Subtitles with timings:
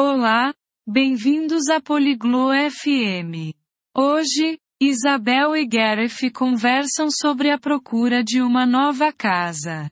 [0.00, 0.54] Olá,
[0.86, 3.52] bem-vindos a Poliglo FM.
[3.92, 9.90] Hoje, Isabel e Gareth conversam sobre a procura de uma nova casa.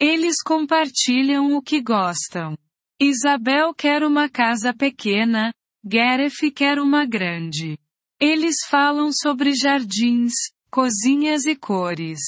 [0.00, 2.58] Eles compartilham o que gostam.
[3.00, 5.54] Isabel quer uma casa pequena,
[5.84, 7.78] Gareth quer uma grande.
[8.20, 10.32] Eles falam sobre jardins,
[10.72, 12.18] cozinhas e cores.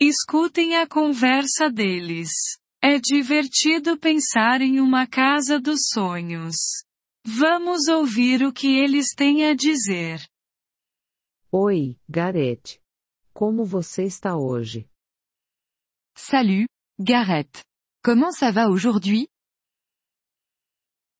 [0.00, 2.30] Escutem a conversa deles.
[2.84, 6.56] É divertido pensar em uma casa dos sonhos.
[7.24, 10.18] Vamos ouvir o que eles têm a dizer.
[11.52, 12.80] Oi, Gareth.
[13.32, 14.90] Como você está hoje?
[16.16, 16.66] Salut,
[16.98, 17.62] Gareth.
[18.04, 19.28] Comment ça va aujourd'hui?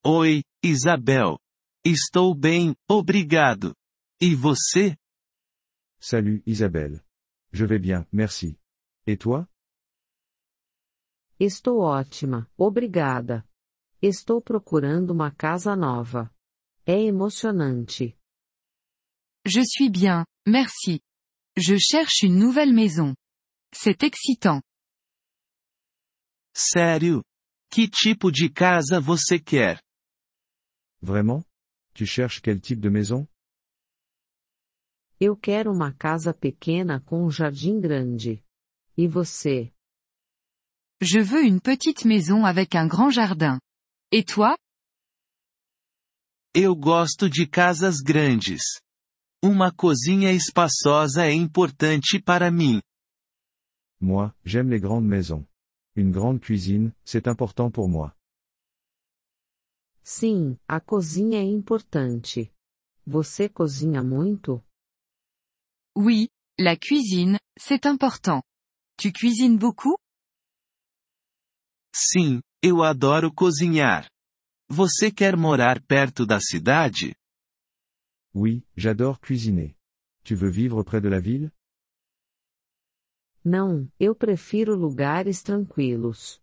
[0.05, 1.39] Oi, Isabel.
[1.85, 3.73] Estou bem, obrigado.
[4.21, 4.97] E você?
[6.01, 7.01] Salut Isabelle.
[7.53, 8.59] Je vais bien, merci.
[9.07, 9.47] Et toi?
[11.45, 13.45] Estou ótima, obrigada.
[14.01, 16.33] Estou procurando uma casa nova.
[16.87, 18.17] É emocionante.
[19.45, 21.01] Je suis bien, merci.
[21.57, 23.17] Je cherche une nouvelle maison.
[23.75, 24.63] C'est excitant.
[26.55, 27.25] Sério?
[27.69, 29.83] Que tipo de casa você quer?
[31.03, 31.45] Vraiment?
[31.93, 33.27] Tu cherches quel type de maison?
[35.19, 38.45] Eu quero uma casa pequena com um jardim grande.
[38.97, 39.75] E você?
[41.03, 43.59] Je veux une petite maison avec un grand jardin.
[44.13, 44.57] Et toi?
[46.55, 48.79] Eu gosto de casas grandes.
[49.43, 52.81] Uma cozinha espaçosa é importante para mim.
[54.01, 55.45] Moi, j'aime les grandes maisons.
[55.97, 58.15] Une grande cuisine, c'est important pour moi.
[60.05, 62.53] Sim, a cozinha é importante.
[63.05, 64.63] Você cozinha muito?
[65.97, 66.29] Oui,
[66.61, 68.41] la cuisine, c'est important.
[68.97, 69.97] Tu cuisines beaucoup?
[71.95, 74.09] Sim, eu adoro cozinhar.
[74.69, 77.15] Você quer morar perto da cidade?
[78.35, 79.77] Oui, j'adore cuisiner.
[80.25, 81.53] Tu veux vivre près de la ville?
[83.45, 86.41] Não, eu prefiro lugares tranquilos.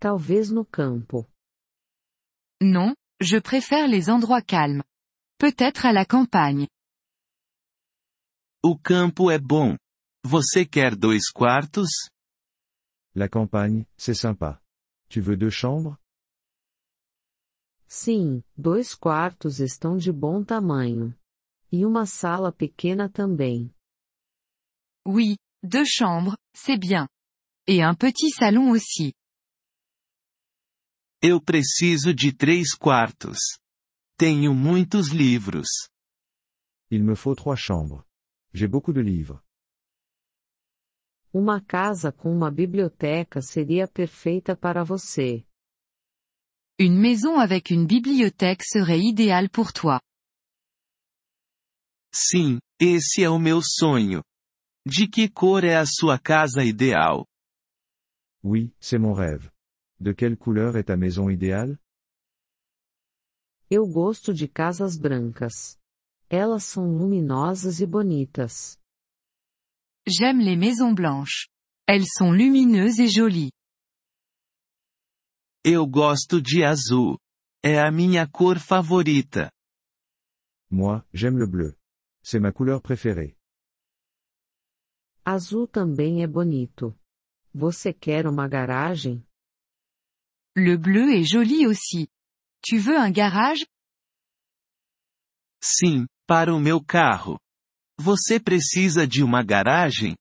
[0.00, 1.28] Talvez no campo.
[2.60, 4.82] Non, je préfère les endroits calmes.
[5.38, 6.66] Peut-être à la campagne.
[8.64, 9.76] O campo é bom.
[10.24, 12.10] Você quer dois quartos?
[13.14, 14.60] La campagne, c'est sympa.
[15.08, 15.96] Tu veux deux chambres?
[17.86, 21.14] Sim, dois quartos estão de bom tamanho.
[21.72, 23.74] E uma sala pequena também.
[25.06, 27.08] Oui, deux chambres, c'est bien.
[27.66, 29.14] Et un petit salon aussi.
[31.22, 33.58] Eu preciso de três quartos.
[34.18, 35.88] Tenho muitos livros.
[36.90, 38.04] Il me faut trois chambres.
[38.52, 39.42] J'ai beaucoup de livres.
[41.40, 45.46] Uma casa com uma biblioteca seria perfeita para você.
[46.80, 50.00] Une maison avec une bibliothèque serait idéale pour toi.
[52.12, 54.20] Sim, esse é o meu sonho.
[54.84, 57.24] De que cor é a sua casa ideal?
[58.42, 59.48] Oui, c'est mon rêve.
[60.00, 61.78] De quelle couleur est ta maison idéale?
[63.70, 65.78] Eu gosto de casas brancas.
[66.28, 68.76] Elas são luminosas e bonitas.
[70.08, 71.48] J'aime les maisons blanches.
[71.86, 73.52] Elles sont lumineuses et jolies.
[75.64, 77.18] Eu gosto de azul.
[77.62, 79.50] É a minha cor favorita.
[80.70, 81.76] Moi, j'aime le bleu.
[82.22, 83.36] C'est ma couleur préférée.
[85.24, 86.96] Azul também é bonito.
[87.54, 89.22] Você quer uma garagem?
[90.56, 92.08] Le bleu est joli aussi.
[92.62, 93.66] Tu veux un garage?
[95.62, 97.38] Sim, para o meu carro.
[98.00, 100.14] Você precisa de uma garagem?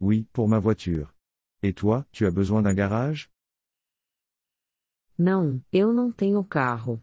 [0.00, 1.12] Oui, pour ma voiture.
[1.62, 3.28] Et toi, tu as besoin d'un garage?
[5.18, 7.02] Não, eu não tenho carro.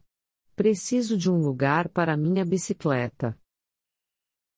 [0.56, 3.38] Preciso de um lugar para minha bicicleta.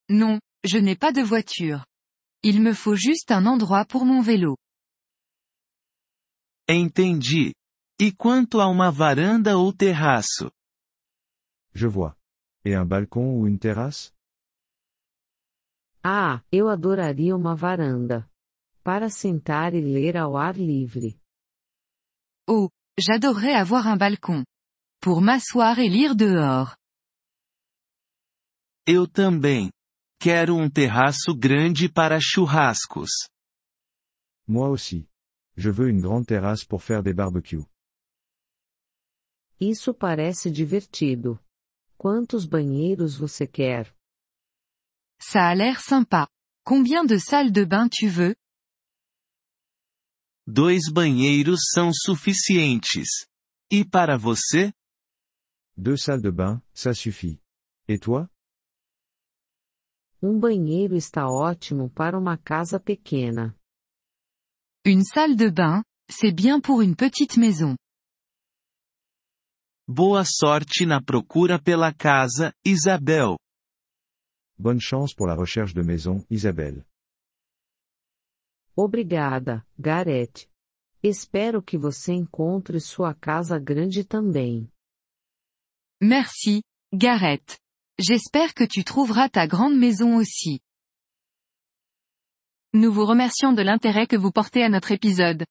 [0.09, 1.85] Non, je n'ai pas de voiture.
[2.41, 4.55] Il me faut juste un endroit pour mon vélo.
[6.69, 7.53] Entendi.
[7.99, 10.49] E quanto a uma varanda ou terraço?
[11.73, 12.15] Je vois.
[12.63, 14.12] Et un balcon ou une terrasse?
[16.03, 18.29] Ah, eu adoraria uma varanda.
[18.83, 21.17] Para sentar e ler ao ar livre.
[22.45, 22.67] Oh,
[22.99, 24.43] j'adorerais avoir un balcon.
[25.01, 26.75] Pour m'asseoir et lire dehors.
[28.85, 29.71] Eu também.
[30.19, 33.11] Quero um terraço grande para churrascos.
[34.45, 35.07] Moi aussi.
[35.55, 37.65] Je veux une grande terrasse pour faire des barbecues.
[39.57, 41.39] Isso parece divertido.
[41.97, 43.95] Quantos banheiros você quer?
[45.25, 46.27] Ça a l'air sympa.
[46.65, 48.35] Combien de salles de bain tu veux?
[50.45, 53.25] Dois banheiros são suficientes.
[53.71, 54.73] E para você?
[55.77, 57.39] Deux salles de bain, ça suffit.
[57.87, 58.27] Et toi
[60.21, 63.55] Um banheiro está ótimo para uma casa pequena.
[64.85, 67.75] Une salle de bain, c'est bien pour une petite maison.
[69.87, 73.37] Boa sorte na procura pela casa, Isabel.
[74.59, 76.85] Bonne chance pour la recherche de maison, Isabelle.
[78.75, 80.49] Obrigada, Gareth.
[81.03, 84.69] Espero que você encontre sua casa grande também.
[86.01, 86.63] Merci,
[86.93, 87.59] Gareth.
[87.99, 90.59] J'espère que tu trouveras ta grande maison aussi.
[92.73, 95.45] Nous vous remercions de l'intérêt que vous portez à notre épisode.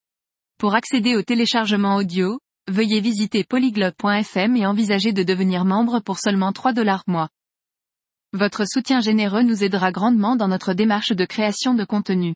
[0.58, 6.52] Pour accéder au téléchargement audio, veuillez visiter polyglobe.fm et envisager de devenir membre pour seulement
[6.52, 7.28] 3 dollars mois.
[8.34, 12.32] Votre soutien généreux nous aidera grandement dans notre démarche de création de contenu.